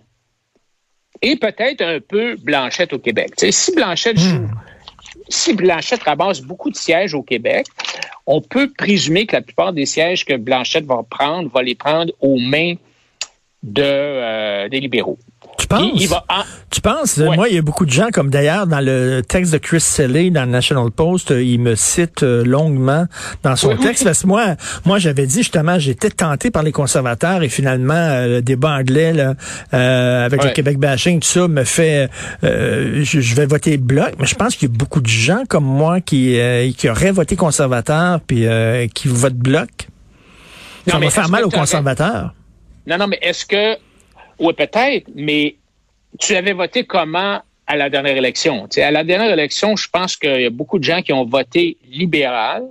Et 1.22 1.36
peut-être 1.36 1.80
un 1.80 2.00
peu 2.00 2.36
Blanchette 2.36 2.92
au 2.92 2.98
Québec. 2.98 3.32
si 3.36 3.72
Blanchette 3.74 4.18
joue 4.18 4.40
hmm 4.40 4.50
si 5.28 5.54
Blanchette 5.54 6.02
ramasse 6.02 6.40
beaucoup 6.40 6.70
de 6.70 6.76
sièges 6.76 7.14
au 7.14 7.22
Québec, 7.22 7.66
on 8.26 8.40
peut 8.40 8.70
présumer 8.76 9.26
que 9.26 9.36
la 9.36 9.42
plupart 9.42 9.72
des 9.72 9.86
sièges 9.86 10.24
que 10.24 10.34
Blanchette 10.36 10.86
va 10.86 11.02
prendre, 11.08 11.50
va 11.50 11.62
les 11.62 11.74
prendre 11.74 12.12
aux 12.20 12.38
mains 12.38 12.74
euh, 13.78 14.68
des 14.68 14.80
libéraux. 14.80 15.18
Tu 15.58 15.66
penses? 15.66 16.14
Tu 16.70 16.80
penses? 16.80 17.18
Moi, 17.18 17.48
il 17.48 17.54
y 17.54 17.58
a 17.58 17.62
beaucoup 17.62 17.86
de 17.86 17.90
gens, 17.90 18.08
comme 18.12 18.30
d'ailleurs 18.30 18.66
dans 18.66 18.80
le 18.80 19.22
texte 19.22 19.52
de 19.52 19.58
Chris 19.58 19.80
Selley 19.80 20.30
dans 20.30 20.44
le 20.44 20.50
National 20.50 20.90
Post, 20.90 21.30
euh, 21.30 21.42
il 21.42 21.60
me 21.60 21.74
cite 21.74 22.22
euh, 22.22 22.44
longuement 22.44 23.06
dans 23.42 23.56
son 23.56 23.76
texte. 23.76 24.04
Parce 24.04 24.22
que 24.22 24.26
moi, 24.26 24.56
moi 24.84 24.98
j'avais 24.98 25.26
dit 25.26 25.38
justement, 25.38 25.78
j'étais 25.78 26.10
tenté 26.10 26.50
par 26.50 26.62
les 26.62 26.72
conservateurs 26.72 27.42
et 27.42 27.48
finalement, 27.48 27.94
euh, 27.94 28.26
le 28.26 28.42
débat 28.42 28.72
anglais 28.72 29.12
là, 29.12 29.34
avec 30.24 30.42
le 30.44 30.50
Québec 30.50 30.78
bashing, 30.78 31.20
tout 31.20 31.28
ça, 31.28 31.48
me 31.48 31.64
fait... 31.64 32.10
je, 32.42 33.34
vais 33.34 33.46
voter 33.46 33.76
bloc, 33.76 34.12
mais 34.18 34.26
je 34.26 34.34
pense 34.34 34.56
qu'il 34.56 34.68
y 34.68 34.72
a 34.72 34.76
beaucoup 34.76 35.00
de 35.00 35.08
gens 35.08 35.44
comme 35.48 35.64
moi 35.64 36.00
qui, 36.00 36.38
qui 36.76 36.88
auraient 36.88 37.12
voté 37.12 37.36
conservateur 37.36 38.20
puis 38.20 38.46
qui 38.94 39.08
votent 39.08 39.34
bloc. 39.34 39.68
Ça 40.86 40.98
va 40.98 41.10
faire 41.10 41.28
mal 41.28 41.44
aux 41.44 41.50
conservateurs. 41.50 42.34
Non, 42.86 42.98
non, 42.98 43.06
mais 43.06 43.18
est-ce 43.22 43.46
que 43.46 43.78
oui, 44.38 44.52
peut-être, 44.54 45.10
mais 45.14 45.56
tu 46.18 46.36
avais 46.36 46.52
voté 46.52 46.84
comment 46.84 47.40
à 47.66 47.76
la 47.76 47.88
dernière 47.88 48.16
élection? 48.16 48.68
à 48.76 48.90
la 48.90 49.04
dernière 49.04 49.32
élection, 49.32 49.76
je 49.76 49.88
pense 49.88 50.16
qu'il 50.16 50.40
y 50.40 50.46
a 50.46 50.50
beaucoup 50.50 50.78
de 50.78 50.84
gens 50.84 51.02
qui 51.02 51.12
ont 51.12 51.24
voté 51.24 51.78
libéral 51.88 52.64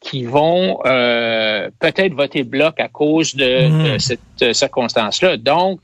qui 0.00 0.24
vont 0.24 0.78
euh, 0.84 1.70
peut-être 1.80 2.14
voter 2.14 2.44
bloc 2.44 2.78
à 2.78 2.88
cause 2.88 3.34
de, 3.34 3.94
hmm. 3.94 3.98
cette 3.98 4.20
euh, 4.42 4.52
circonstance-là. 4.52 5.36
Donc, 5.36 5.80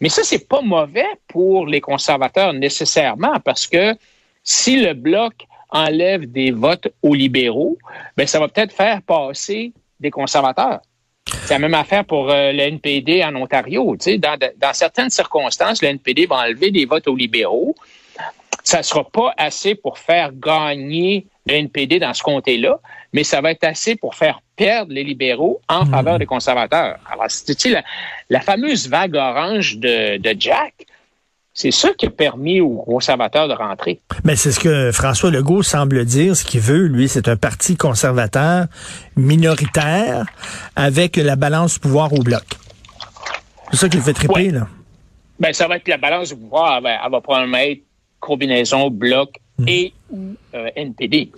mais 0.00 0.08
ça, 0.08 0.22
c'est 0.24 0.46
pas 0.46 0.60
mauvais 0.60 1.06
pour 1.26 1.66
les 1.66 1.80
conservateurs 1.80 2.52
nécessairement 2.52 3.40
parce 3.44 3.66
que 3.66 3.94
si 4.44 4.80
le 4.80 4.92
bloc 4.92 5.32
enlève 5.70 6.30
des 6.30 6.50
votes 6.50 6.88
aux 7.02 7.14
libéraux, 7.14 7.78
ben 8.16 8.26
ça 8.26 8.38
va 8.38 8.48
peut-être 8.48 8.72
faire 8.72 9.02
passer 9.02 9.72
des 9.98 10.10
conservateurs. 10.10 10.80
C'est 11.26 11.54
la 11.54 11.58
même 11.58 11.74
affaire 11.74 12.04
pour 12.04 12.30
euh, 12.30 12.52
le 12.52 12.60
NPD 12.60 13.24
en 13.24 13.34
Ontario. 13.34 13.96
Dans, 14.18 14.38
dans 14.56 14.72
certaines 14.72 15.10
circonstances, 15.10 15.82
le 15.82 15.88
NPD 15.88 16.26
va 16.26 16.36
enlever 16.36 16.70
des 16.70 16.84
votes 16.84 17.08
aux 17.08 17.16
libéraux. 17.16 17.74
Ça 18.62 18.78
ne 18.78 18.82
sera 18.82 19.04
pas 19.04 19.32
assez 19.36 19.74
pour 19.74 19.98
faire 19.98 20.32
gagner 20.32 21.26
le 21.46 21.54
NPD 21.54 22.00
dans 22.00 22.12
ce 22.14 22.22
comté-là, 22.22 22.80
mais 23.12 23.22
ça 23.22 23.40
va 23.40 23.52
être 23.52 23.64
assez 23.64 23.94
pour 23.94 24.14
faire 24.14 24.40
perdre 24.56 24.92
les 24.92 25.04
libéraux 25.04 25.60
en 25.68 25.84
hmm. 25.84 25.90
faveur 25.90 26.18
des 26.18 26.26
conservateurs. 26.26 26.98
Alors, 27.10 27.26
c'est 27.28 27.68
la, 27.68 27.84
la 28.30 28.40
fameuse 28.40 28.88
vague 28.88 29.14
orange 29.14 29.78
de, 29.78 30.16
de 30.16 30.36
Jack, 30.38 30.74
C'est 31.56 31.70
ça 31.70 31.88
qui 31.94 32.04
a 32.04 32.10
permis 32.10 32.60
aux 32.60 32.82
conservateurs 32.82 33.48
de 33.48 33.54
rentrer. 33.54 34.02
Mais 34.24 34.36
c'est 34.36 34.52
ce 34.52 34.60
que 34.60 34.92
François 34.92 35.30
Legault 35.30 35.62
semble 35.62 36.04
dire. 36.04 36.36
Ce 36.36 36.44
qu'il 36.44 36.60
veut, 36.60 36.86
lui, 36.86 37.08
c'est 37.08 37.28
un 37.28 37.36
parti 37.36 37.78
conservateur 37.78 38.66
minoritaire 39.16 40.26
avec 40.76 41.16
la 41.16 41.34
balance 41.34 41.74
du 41.74 41.80
pouvoir 41.80 42.12
au 42.12 42.22
bloc. 42.22 42.44
C'est 43.70 43.78
ça 43.78 43.88
qui 43.88 43.96
le 43.96 44.02
fait 44.02 44.12
triper, 44.12 44.50
là. 44.50 44.68
Ben, 45.40 45.54
ça 45.54 45.66
va 45.66 45.76
être 45.76 45.88
la 45.88 45.96
balance 45.96 46.28
du 46.28 46.36
pouvoir. 46.36 46.82
Elle 46.84 47.10
va, 47.10 47.20
probablement 47.22 47.56
être 47.56 47.82
combinaison 48.20 48.90
bloc 48.90 49.36
hmm. 49.56 49.64
et 49.66 49.94
euh, 50.54 50.68
NPD. 50.76 51.30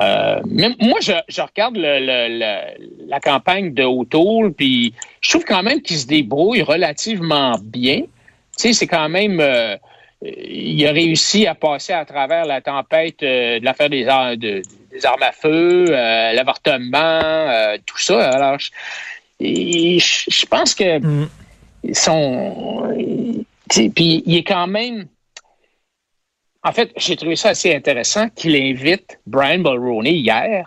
Euh, 0.00 0.40
moi, 0.46 1.00
je, 1.02 1.42
regarde 1.42 1.76
la 1.76 3.20
campagne 3.20 3.74
de 3.74 3.82
O'Toole, 3.82 4.54
puis 4.54 4.94
je 5.20 5.28
trouve 5.28 5.44
quand 5.44 5.62
même 5.62 5.82
qu'il 5.82 5.98
se 5.98 6.06
débrouille 6.06 6.62
relativement 6.62 7.58
bien. 7.62 8.04
Tu 8.58 8.68
sais, 8.68 8.72
c'est 8.72 8.86
quand 8.86 9.08
même... 9.08 9.40
Euh, 9.40 9.76
il 10.22 10.86
a 10.86 10.92
réussi 10.92 11.46
à 11.46 11.54
passer 11.54 11.92
à 11.92 12.04
travers 12.04 12.46
la 12.46 12.62
tempête 12.62 13.22
euh, 13.22 13.60
de 13.60 13.64
l'affaire 13.64 13.90
des, 13.90 14.04
des, 14.36 15.06
armes 15.06 15.22
à 15.22 15.32
feu, 15.32 15.86
euh, 15.90 16.32
l'avortement, 16.32 17.76
tout 17.84 17.98
ça. 17.98 18.30
Alors, 18.30 18.58
je, 19.38 20.46
pense 20.46 20.74
que 20.74 20.98
mm. 20.98 21.28
son... 21.92 22.96
Puis 23.68 24.22
il 24.24 24.36
est 24.36 24.44
quand 24.44 24.66
même... 24.66 25.06
En 26.62 26.72
fait, 26.72 26.90
j'ai 26.96 27.16
trouvé 27.16 27.36
ça 27.36 27.50
assez 27.50 27.74
intéressant 27.74 28.30
qu'il 28.30 28.56
invite 28.56 29.18
Brian 29.26 29.58
Mulroney 29.58 30.12
hier 30.12 30.66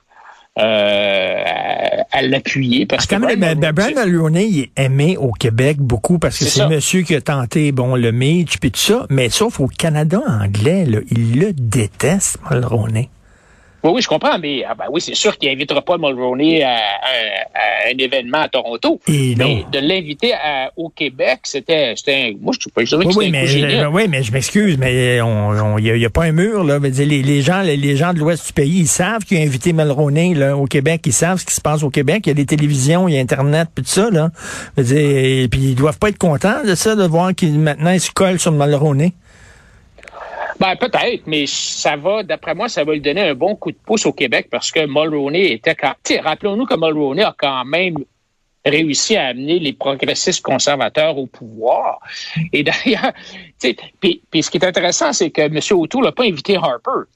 euh, 0.57 2.03
à, 2.17 2.21
l'appuyer. 2.21 2.85
Parce 2.85 3.05
que 3.05 3.15
Brian, 3.15 3.55
ben, 3.55 3.73
Mulroney 4.05 4.59
est 4.59 4.71
aimé 4.81 5.17
au 5.17 5.31
Québec 5.31 5.77
beaucoup 5.79 6.19
parce 6.19 6.37
que 6.37 6.45
c'est 6.45 6.63
le 6.63 6.69
monsieur 6.69 7.01
qui 7.01 7.15
a 7.15 7.21
tenté 7.21 7.71
bon 7.71 7.95
le 7.95 8.11
Mitch 8.11 8.57
puis 8.57 8.71
tout 8.71 8.79
ça, 8.79 9.05
mais 9.09 9.29
sauf 9.29 9.59
au 9.59 9.67
Canada 9.67 10.21
anglais, 10.27 10.85
là, 10.85 10.99
il 11.11 11.39
le 11.39 11.53
déteste, 11.53 12.37
Mulroney. 12.49 13.09
Oui, 13.83 13.91
oui, 13.95 14.01
je 14.01 14.07
comprends, 14.07 14.39
mais 14.39 14.63
ah 14.67 14.73
ben 14.73 14.85
oui, 14.91 15.01
c'est 15.01 15.15
sûr 15.15 15.37
qu'il 15.37 15.49
n'invitera 15.49 15.81
pas 15.81 15.97
Mulroney 15.97 16.63
à, 16.63 16.77
un 17.89 17.97
événement 17.97 18.39
à 18.39 18.49
Toronto. 18.49 18.99
mais 19.07 19.65
de 19.71 19.79
l'inviter 19.79 20.33
au 20.75 20.89
Québec, 20.89 21.41
c'était, 21.43 21.93
moi, 22.41 22.53
je 22.53 22.81
ne 22.81 22.85
sais 22.85 22.97
pas, 22.97 23.03
oui, 23.15 23.29
mais, 23.29 23.45
je, 23.45 23.85
oui, 23.87 24.07
mais 24.09 24.23
je 24.23 24.31
m'excuse, 24.31 24.77
mais 24.77 25.17
il 25.17 25.97
n'y 25.97 26.05
a, 26.05 26.09
pas 26.09 26.23
un 26.23 26.31
mur, 26.31 26.63
là. 26.63 26.79
Les, 26.79 27.21
les, 27.21 27.41
gens, 27.41 27.61
les, 27.61 27.95
gens 27.95 28.13
de 28.13 28.19
l'ouest 28.19 28.47
du 28.47 28.53
pays, 28.53 28.79
ils 28.79 28.87
savent 28.87 29.23
qu'il 29.23 29.37
a 29.37 29.41
invité 29.41 29.73
Mulroney, 29.73 30.33
là, 30.33 30.57
au 30.57 30.65
Québec. 30.65 31.01
Ils 31.05 31.13
savent 31.13 31.39
ce 31.39 31.45
qui 31.45 31.53
se 31.53 31.61
passe 31.61 31.83
au 31.83 31.89
Québec. 31.89 32.23
Il 32.25 32.29
y 32.29 32.31
a 32.31 32.35
des 32.35 32.45
télévisions, 32.45 33.07
il 33.07 33.13
y 33.13 33.17
a 33.17 33.21
Internet, 33.21 33.69
puis 33.73 33.83
tout 33.83 33.91
ça, 33.91 34.09
là. 34.09 34.31
et 34.77 35.47
puis 35.49 35.61
ils 35.61 35.75
doivent 35.75 35.99
pas 35.99 36.09
être 36.09 36.17
contents 36.17 36.63
de 36.65 36.75
ça, 36.75 36.95
de 36.95 37.03
voir 37.03 37.35
qu'il 37.35 37.59
maintenant 37.59 37.91
il 37.91 38.01
se 38.01 38.11
colle 38.11 38.39
sur 38.39 38.51
Mulroney. 38.51 39.13
Ben, 40.59 40.75
peut-être, 40.75 41.27
mais 41.27 41.45
ça 41.45 41.95
va, 41.95 42.23
d'après 42.23 42.55
moi, 42.55 42.67
ça 42.67 42.83
va 42.83 42.93
lui 42.93 43.01
donner 43.01 43.21
un 43.21 43.35
bon 43.35 43.55
coup 43.55 43.71
de 43.71 43.77
pouce 43.77 44.05
au 44.05 44.13
Québec 44.13 44.47
parce 44.49 44.71
que 44.71 44.85
Mulroney 44.85 45.51
était 45.51 45.75
quand. 45.75 45.93
Rappelons-nous 46.23 46.65
que 46.65 46.75
Mulroney 46.75 47.23
a 47.23 47.35
quand 47.37 47.63
même 47.65 47.97
réussi 48.65 49.15
à 49.15 49.27
amener 49.27 49.59
les 49.59 49.73
progressistes 49.73 50.41
conservateurs 50.41 51.17
au 51.17 51.27
pouvoir. 51.27 51.99
Et 52.53 52.63
d'ailleurs, 52.63 53.13
puis, 53.99 54.21
ce 54.41 54.49
qui 54.49 54.57
est 54.57 54.65
intéressant, 54.65 55.13
c'est 55.13 55.29
que 55.29 55.41
M. 55.41 55.59
O'Toole 55.71 56.05
n'a 56.05 56.11
pas 56.11 56.23
invité 56.23 56.55
Harper 56.55 57.09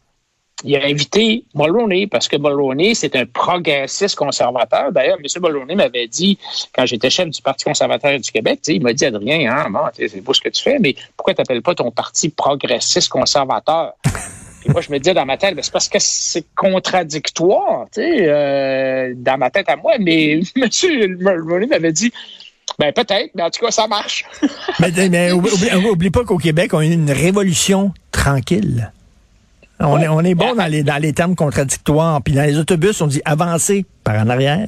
il 0.63 0.75
a 0.75 0.85
invité 0.85 1.43
Mulroney 1.55 2.07
parce 2.07 2.27
que 2.27 2.37
Mulroney, 2.37 2.93
c'est 2.93 3.15
un 3.15 3.25
progressiste 3.25 4.15
conservateur. 4.15 4.91
D'ailleurs, 4.91 5.17
M. 5.17 5.41
Mulroney 5.41 5.75
m'avait 5.75 6.07
dit, 6.07 6.37
quand 6.73 6.85
j'étais 6.85 7.09
chef 7.09 7.29
du 7.29 7.41
Parti 7.41 7.65
conservateur 7.65 8.19
du 8.19 8.31
Québec, 8.31 8.59
il 8.67 8.81
m'a 8.81 8.93
dit, 8.93 9.05
Adrien, 9.05 9.51
hein, 9.51 9.69
bon, 9.69 9.81
c'est 9.95 10.21
beau 10.21 10.33
ce 10.33 10.41
que 10.41 10.49
tu 10.49 10.61
fais, 10.61 10.79
mais 10.79 10.95
pourquoi 11.17 11.33
tu 11.33 11.41
n'appelles 11.41 11.61
pas 11.61 11.75
ton 11.75 11.91
parti 11.91 12.29
progressiste 12.29 13.09
conservateur? 13.09 13.93
Et 14.65 14.71
moi, 14.71 14.81
je 14.81 14.91
me 14.91 14.99
disais 14.99 15.13
dans 15.13 15.25
ma 15.25 15.37
tête, 15.37 15.55
ben, 15.55 15.63
c'est 15.63 15.73
parce 15.73 15.89
que 15.89 15.97
c'est 15.99 16.45
contradictoire, 16.55 17.85
tu 17.93 18.01
sais, 18.01 18.27
euh, 18.27 19.13
dans 19.15 19.37
ma 19.37 19.49
tête 19.49 19.69
à 19.69 19.75
moi. 19.75 19.93
Mais 19.99 20.41
M. 20.55 21.17
Mulroney 21.17 21.65
m'avait 21.65 21.91
dit, 21.91 22.11
ben 22.77 22.93
peut-être, 22.93 23.31
mais 23.35 23.43
en 23.43 23.49
tout 23.49 23.65
cas, 23.65 23.71
ça 23.71 23.87
marche. 23.87 24.25
mais, 24.79 24.91
mais 25.09 25.31
oublie 25.91 26.11
pas 26.11 26.23
qu'au 26.23 26.37
Québec, 26.37 26.73
on 26.73 26.79
a 26.79 26.85
eu 26.85 26.91
une 26.91 27.11
révolution 27.11 27.91
tranquille. 28.11 28.91
On, 29.81 29.99
est, 29.99 30.07
on 30.07 30.21
est 30.21 30.35
bon 30.35 30.55
dans 30.55 30.67
les, 30.67 30.83
dans 30.83 31.01
les 31.01 31.13
termes 31.13 31.35
contradictoires. 31.35 32.21
Puis 32.21 32.33
dans 32.33 32.43
les 32.43 32.57
autobus, 32.57 33.01
on 33.01 33.07
dit 33.07 33.21
avancer 33.25 33.85
par 34.03 34.15
en 34.15 34.29
arrière. 34.29 34.67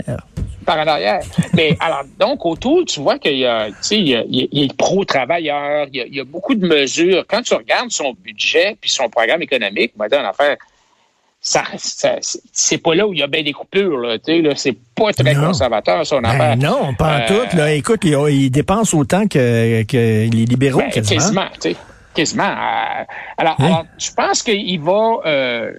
Par 0.66 0.78
en 0.78 0.88
arrière. 0.88 1.22
Mais 1.54 1.78
alors, 1.80 2.04
donc, 2.20 2.46
autour, 2.46 2.86
tu 2.86 3.00
vois 3.00 3.20
qu'il 3.20 3.38
y 3.38 3.46
a, 3.46 3.68
tu 3.68 3.76
sais, 3.82 3.98
il 3.98 4.10
y 4.10 4.16
a, 4.16 4.24
il 4.28 4.48
y 4.52 4.70
a 4.70 4.74
pro-travailleurs, 4.78 5.88
il, 5.92 6.06
il 6.08 6.16
y 6.16 6.20
a, 6.20 6.24
beaucoup 6.24 6.56
de 6.56 6.68
mesures. 6.68 7.26
Quand 7.28 7.42
tu 7.42 7.54
regardes 7.54 7.92
son 7.92 8.14
budget 8.14 8.78
puis 8.80 8.90
son 8.90 9.10
programme 9.10 9.42
économique, 9.42 9.94
moi, 9.98 10.10
dans 10.10 10.22
l'affaire, 10.22 10.58
ça, 11.46 11.64
ça 11.76 12.16
c'est 12.54 12.78
pas 12.78 12.96
là 12.96 13.06
où 13.06 13.14
il 13.14 13.20
y 13.20 13.24
a 13.24 13.28
bien 13.28 13.44
des 13.44 13.52
coupures. 13.52 13.98
Là, 13.98 14.18
tu 14.18 14.26
sais, 14.26 14.42
là, 14.42 14.54
c'est 14.56 14.78
pas 14.96 15.12
très 15.12 15.36
conservateur, 15.36 16.06
son 16.06 16.22
ben 16.22 16.30
affaire. 16.30 16.58
Non, 16.58 16.94
pas 16.94 17.20
en 17.20 17.26
tout. 17.28 17.58
Là. 17.58 17.74
Écoute, 17.74 18.00
il, 18.04 18.14
il, 18.30 18.50
dépense 18.50 18.94
autant 18.94 19.28
que, 19.28 19.84
que 19.84 19.98
les 19.98 20.46
libéraux, 20.46 20.80
ben, 20.80 20.90
quasiment. 20.90 21.20
quasiment 21.20 21.48
tu 21.62 21.72
sais. 21.72 21.76
Quasiment. 22.14 22.44
Euh, 22.44 23.04
alors, 23.38 23.60
alors, 23.60 23.86
je 23.98 24.12
pense 24.12 24.44
qu'il 24.44 24.80
va, 24.80 25.18
euh, 25.26 25.74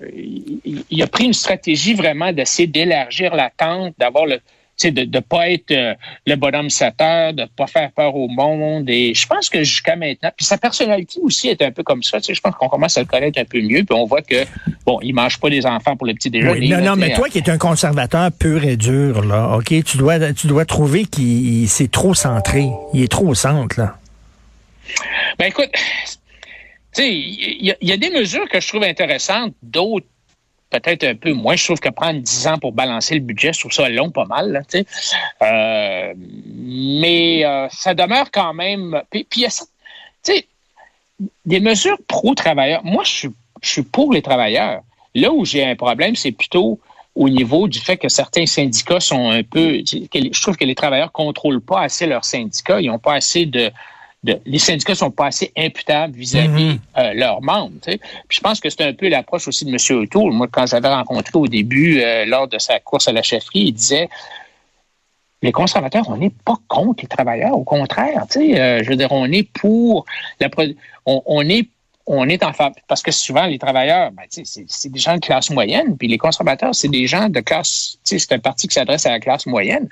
il, 0.90 1.02
a 1.02 1.06
pris 1.06 1.24
une 1.24 1.32
stratégie 1.32 1.94
vraiment 1.94 2.32
d'essayer 2.32 2.66
d'élargir 2.66 3.34
la 3.34 3.50
tente, 3.50 3.94
d'avoir 3.98 4.26
le, 4.26 4.40
de 4.82 5.04
ne 5.04 5.20
pas 5.20 5.50
être 5.50 5.70
euh, 5.70 5.94
le 6.26 6.34
bonhomme 6.36 6.70
7 6.70 7.00
heures, 7.00 7.32
de 7.32 7.42
ne 7.42 7.46
pas 7.46 7.66
faire 7.66 7.90
peur 7.92 8.14
au 8.16 8.28
monde. 8.28 8.88
Et 8.90 9.14
je 9.14 9.26
pense 9.26 9.48
que 9.48 9.62
jusqu'à 9.62 9.96
maintenant, 9.96 10.30
puis 10.36 10.44
sa 10.44 10.58
personnalité 10.58 11.20
aussi 11.22 11.48
est 11.48 11.62
un 11.62 11.70
peu 11.70 11.82
comme 11.82 12.02
ça. 12.02 12.18
Tu 12.20 12.26
sais, 12.26 12.34
je 12.34 12.40
pense 12.40 12.54
qu'on 12.56 12.68
commence 12.68 12.96
à 12.98 13.00
le 13.00 13.06
connaître 13.06 13.40
un 13.40 13.44
peu 13.44 13.60
mieux, 13.60 13.84
puis 13.84 13.96
on 13.96 14.04
voit 14.04 14.22
que, 14.22 14.44
bon, 14.84 14.98
il 15.02 15.14
mange 15.14 15.38
pas 15.38 15.50
des 15.50 15.64
enfants 15.66 15.96
pour 15.96 16.06
le 16.06 16.14
petit 16.14 16.30
déjeuner. 16.30 16.68
non, 16.68 16.80
non, 16.80 16.96
mais 16.96 17.14
toi 17.14 17.28
qui 17.28 17.38
es 17.38 17.48
un 17.48 17.58
conservateur 17.58 18.30
pur 18.32 18.64
et 18.64 18.76
dur, 18.76 19.24
là, 19.24 19.56
OK, 19.56 19.72
tu 19.84 19.96
dois, 19.96 20.32
tu 20.32 20.46
dois 20.46 20.64
trouver 20.64 21.04
qu'il 21.04 21.68
s'est 21.68 21.88
trop 21.88 22.14
centré. 22.14 22.68
Il 22.92 23.02
est 23.02 23.08
trop 23.08 23.28
au 23.28 23.34
centre, 23.34 23.78
là. 23.78 23.96
Ben 25.38 25.46
écoute, 25.46 25.70
il 27.02 27.76
y, 27.80 27.92
a 27.92 27.96
des 27.96 28.10
mesures 28.10 28.48
que 28.48 28.60
je 28.60 28.68
trouve 28.68 28.84
intéressantes, 28.84 29.54
d'autres 29.62 30.06
peut-être 30.70 31.04
un 31.04 31.14
peu 31.14 31.32
moins. 31.32 31.56
Je 31.56 31.64
trouve 31.64 31.80
que 31.80 31.88
prendre 31.88 32.20
10 32.20 32.46
ans 32.48 32.58
pour 32.58 32.72
balancer 32.72 33.14
le 33.14 33.20
budget, 33.20 33.52
je 33.52 33.60
trouve 33.60 33.72
ça 33.72 33.88
long 33.88 34.10
pas 34.10 34.24
mal. 34.24 34.64
euh, 35.42 36.14
mais 36.16 37.44
euh, 37.44 37.68
ça 37.70 37.94
demeure 37.94 38.30
quand 38.30 38.54
même... 38.54 39.00
Puis 39.10 39.26
il 39.36 40.42
des 41.46 41.60
mesures 41.60 41.98
pro-travailleurs. 42.08 42.84
Moi, 42.84 43.04
je 43.04 43.10
suis, 43.10 43.30
je 43.62 43.68
suis 43.68 43.82
pour 43.82 44.12
les 44.12 44.22
travailleurs. 44.22 44.82
Là 45.14 45.30
où 45.32 45.44
j'ai 45.44 45.64
un 45.64 45.76
problème, 45.76 46.16
c'est 46.16 46.32
plutôt 46.32 46.80
au 47.14 47.28
niveau 47.28 47.68
du 47.68 47.78
fait 47.78 47.96
que 47.96 48.08
certains 48.08 48.46
syndicats 48.46 49.00
sont 49.00 49.30
un 49.30 49.44
peu... 49.44 49.80
Je 49.84 50.40
trouve 50.40 50.56
que 50.56 50.64
les 50.64 50.74
travailleurs 50.74 51.12
contrôlent 51.12 51.60
pas 51.60 51.82
assez 51.82 52.06
leurs 52.06 52.24
syndicats. 52.24 52.80
Ils 52.80 52.88
n'ont 52.88 52.98
pas 52.98 53.14
assez 53.14 53.46
de 53.46 53.70
les 54.46 54.58
syndicats 54.58 54.94
sont 54.94 55.10
pas 55.10 55.26
assez 55.26 55.52
imputables 55.56 56.16
vis-à-vis 56.16 56.74
mhm. 56.74 56.78
euh, 56.98 57.12
leurs 57.14 57.42
membres. 57.42 57.74
Puis 57.82 57.98
je 58.30 58.40
pense 58.40 58.60
que 58.60 58.70
c'est 58.70 58.82
un 58.82 58.92
peu 58.92 59.08
l'approche 59.08 59.48
aussi 59.48 59.64
de 59.64 59.70
M. 59.70 59.98
O'Toole. 60.02 60.32
Moi, 60.32 60.48
quand 60.50 60.66
j'avais 60.66 60.88
rencontré 60.88 61.32
au 61.38 61.46
début, 61.46 62.00
euh, 62.00 62.24
lors 62.24 62.48
de 62.48 62.58
sa 62.58 62.80
course 62.80 63.08
à 63.08 63.12
la 63.12 63.22
chefferie, 63.22 63.60
il 63.60 63.72
disait 63.72 64.08
les 65.42 65.52
conservateurs, 65.52 66.08
on 66.08 66.16
n'est 66.16 66.32
pas 66.44 66.56
contre 66.68 67.02
les 67.02 67.08
travailleurs, 67.08 67.56
au 67.56 67.64
contraire. 67.64 68.24
Euh, 68.36 68.82
je 68.82 68.88
veux 68.88 68.96
dire, 68.96 69.12
on 69.12 69.30
est 69.30 69.42
pour 69.42 70.06
la 70.40 70.48
on, 71.04 71.22
on 71.26 71.48
est 71.48 71.68
on 72.06 72.28
est 72.28 72.42
en 72.42 72.52
parce 72.86 73.02
que 73.02 73.10
souvent 73.10 73.46
les 73.46 73.58
travailleurs, 73.58 74.10
ben, 74.12 74.24
c'est 74.28 74.92
des 74.92 74.98
gens 74.98 75.14
de 75.14 75.20
classe 75.20 75.50
moyenne, 75.50 75.96
puis 75.96 76.08
les 76.08 76.18
conservateurs, 76.18 76.74
c'est 76.74 76.88
des 76.88 77.06
gens 77.06 77.28
de 77.28 77.40
classe, 77.40 77.98
c'est 78.04 78.32
un 78.32 78.38
parti 78.38 78.68
qui 78.68 78.74
s'adresse 78.74 79.06
à 79.06 79.10
la 79.10 79.20
classe 79.20 79.46
moyenne. 79.46 79.88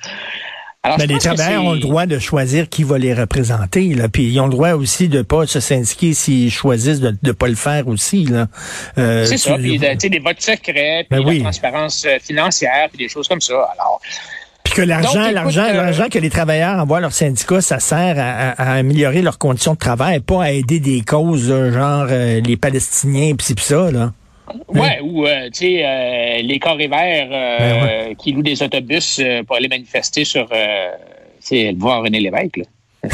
Alors, 0.84 0.98
ben, 0.98 1.06
les 1.06 1.18
travailleurs 1.18 1.64
ont 1.64 1.74
le 1.74 1.78
droit 1.78 2.06
de 2.06 2.18
choisir 2.18 2.68
qui 2.68 2.82
va 2.82 2.98
les 2.98 3.14
représenter. 3.14 3.94
Là. 3.94 4.08
Puis 4.08 4.24
ils 4.24 4.40
ont 4.40 4.46
le 4.46 4.50
droit 4.50 4.72
aussi 4.72 5.08
de 5.08 5.22
pas 5.22 5.46
se 5.46 5.60
syndiquer 5.60 6.12
s'ils 6.12 6.50
choisissent 6.50 6.98
de 6.98 7.14
ne 7.22 7.30
pas 7.30 7.46
le 7.46 7.54
faire 7.54 7.86
aussi. 7.86 8.24
Là. 8.24 8.48
Euh, 8.98 9.24
c'est 9.24 9.36
ça. 9.36 9.56
Puis 9.56 9.78
des 9.78 10.18
votes 10.18 10.40
secrets, 10.40 11.06
puis 11.08 11.24
ben 11.24 11.34
la 11.34 11.40
transparence 11.40 12.04
euh, 12.04 12.18
financière, 12.20 12.88
puis 12.88 12.98
des 12.98 13.08
choses 13.08 13.28
comme 13.28 13.40
ça. 13.40 13.54
Alors. 13.78 14.00
Puis 14.64 14.74
que 14.74 14.82
l'argent, 14.82 15.30
l'argent, 15.30 15.66
euh, 15.68 15.72
l'argent 15.72 16.08
que 16.10 16.18
les 16.18 16.30
travailleurs 16.30 16.80
envoient 16.80 16.98
à 16.98 17.02
leur 17.02 17.12
syndicat, 17.12 17.60
ça 17.60 17.78
sert 17.78 18.16
à, 18.18 18.72
améliorer 18.72 19.22
leurs 19.22 19.38
conditions 19.38 19.74
de 19.74 19.78
travail, 19.78 20.18
pas 20.18 20.42
à 20.42 20.50
aider 20.50 20.80
des 20.80 21.02
causes 21.02 21.46
genre 21.46 22.06
les 22.06 22.56
Palestiniens 22.56 23.34
puis 23.36 23.54
ça 23.56 23.90
là. 23.92 24.12
Ouais, 24.68 25.00
ou 25.02 25.26
euh, 25.26 25.46
tu 25.46 25.60
sais 25.60 25.82
euh, 25.84 26.42
les 26.42 26.58
corps 26.58 26.76
verts 26.76 27.28
euh, 27.30 28.06
ben 28.08 28.16
qui 28.16 28.32
louent 28.32 28.42
des 28.42 28.62
autobus 28.62 29.20
pour 29.46 29.56
aller 29.56 29.68
manifester 29.68 30.24
sur 30.24 30.48
c'est 31.40 31.74
voir 31.78 32.02
René 32.02 32.20
Lévesque. 32.20 32.58
Là. 32.58 32.64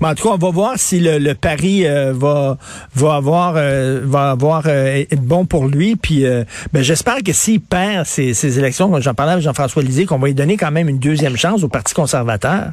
Mais 0.00 0.08
en 0.08 0.14
tout 0.14 0.28
cas, 0.28 0.34
on 0.34 0.38
va 0.38 0.50
voir 0.50 0.78
si 0.78 0.98
le, 0.98 1.18
le 1.18 1.34
pari 1.34 1.84
va 1.84 2.56
va 2.94 3.14
avoir 3.14 3.54
va 3.54 4.30
avoir 4.30 4.66
être 4.66 5.20
bon 5.20 5.44
pour 5.44 5.66
lui. 5.66 5.96
Puis 5.96 6.24
ben, 6.72 6.82
j'espère 6.82 7.22
que 7.22 7.32
s'il 7.32 7.60
perd 7.60 8.06
ces, 8.06 8.34
ces 8.34 8.58
élections, 8.58 9.00
j'en 9.00 9.14
parlais 9.14 9.32
avec 9.32 9.44
Jean-François 9.44 9.82
Lisée, 9.82 10.06
qu'on 10.06 10.18
va 10.18 10.28
lui 10.28 10.34
donner 10.34 10.56
quand 10.56 10.70
même 10.70 10.88
une 10.88 10.98
deuxième 10.98 11.36
chance 11.36 11.62
au 11.62 11.68
Parti 11.68 11.92
conservateur 11.94 12.72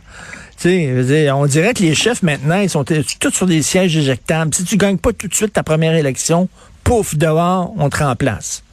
sais, 0.60 1.32
on 1.32 1.46
dirait 1.46 1.74
que 1.74 1.82
les 1.82 1.96
chefs 1.96 2.22
maintenant, 2.22 2.60
ils 2.60 2.70
sont 2.70 2.84
tous 2.84 3.32
sur 3.32 3.46
des 3.48 3.62
sièges 3.62 3.96
éjectables. 3.96 4.54
Si 4.54 4.64
tu 4.64 4.78
gagnes 4.78 4.98
pas 4.98 5.14
tout 5.14 5.28
de 5.28 5.34
suite 5.34 5.54
ta 5.54 5.64
première 5.64 5.96
élection, 5.96 6.50
pouf, 6.90 7.16
dehors, 7.16 7.72
on 7.78 7.90
te 7.90 8.04
remplace. 8.04 8.64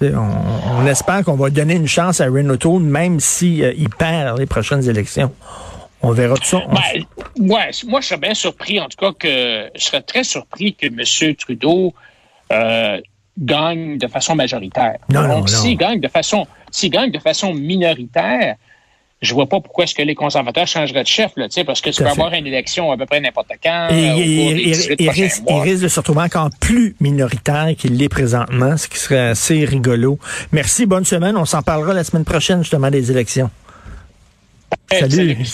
On, 0.00 0.06
on, 0.78 0.86
espère 0.86 1.24
qu'on 1.24 1.34
va 1.34 1.50
donner 1.50 1.74
une 1.74 1.88
chance 1.88 2.20
à 2.20 2.26
Renault, 2.26 2.78
même 2.78 3.18
s'il 3.18 3.64
si, 3.64 3.74
il 3.76 3.88
perd 3.90 4.38
les 4.38 4.46
prochaines 4.46 4.88
élections. 4.88 5.32
On 6.02 6.12
verra 6.12 6.36
tout 6.36 6.44
ça. 6.44 6.62
Ben, 6.70 7.02
ouais, 7.40 7.70
moi, 7.88 8.00
je 8.00 8.06
serais 8.06 8.20
bien 8.20 8.34
surpris, 8.34 8.78
en 8.78 8.88
tout 8.88 8.98
cas, 8.98 9.12
que 9.18 9.70
je 9.74 9.82
serais 9.82 10.02
très 10.02 10.22
surpris 10.22 10.74
que 10.74 10.86
M. 10.86 11.34
Trudeau 11.36 11.92
euh, 12.52 13.00
gagne 13.36 13.98
de 13.98 14.06
façon 14.06 14.36
majoritaire. 14.36 14.98
Non, 15.08 15.26
Donc, 15.26 15.48
s'il 15.48 15.76
gagne 15.76 16.00
de 16.00 16.08
façon, 16.08 16.46
s'il 16.70 16.90
gagne 16.90 17.10
de 17.10 17.18
façon 17.18 17.52
minoritaire, 17.52 18.56
je 19.24 19.34
vois 19.34 19.46
pas 19.46 19.60
pourquoi 19.60 19.84
est-ce 19.84 19.94
que 19.94 20.02
les 20.02 20.14
conservateurs 20.14 20.66
changeraient 20.66 21.02
de 21.02 21.08
chef, 21.08 21.32
là, 21.36 21.48
parce 21.66 21.80
que 21.80 21.90
tu 21.90 22.02
peux 22.02 22.08
avoir 22.08 22.32
une 22.34 22.46
élection 22.46 22.92
à 22.92 22.96
peu 22.96 23.06
près 23.06 23.20
n'importe 23.20 23.52
quand. 23.62 23.88
Et, 23.90 24.10
euh, 24.10 24.74
il, 24.98 25.10
risque, 25.10 25.82
de 25.82 25.88
se 25.88 26.00
retrouver 26.00 26.22
encore 26.22 26.50
plus 26.60 26.94
minoritaire 27.00 27.74
qu'il 27.76 27.96
l'est 27.96 28.08
présentement, 28.08 28.76
ce 28.76 28.88
qui 28.88 28.98
serait 28.98 29.30
assez 29.30 29.64
rigolo. 29.64 30.18
Merci, 30.52 30.86
bonne 30.86 31.04
semaine. 31.04 31.36
On 31.36 31.44
s'en 31.44 31.62
parlera 31.62 31.94
la 31.94 32.04
semaine 32.04 32.24
prochaine, 32.24 32.62
justement, 32.62 32.90
des 32.90 33.10
élections. 33.10 33.50
Salut. 34.90 35.44
Salut. 35.44 35.46